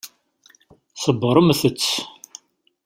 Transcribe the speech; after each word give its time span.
Ṣebbṛemt-tt. 1.03 1.83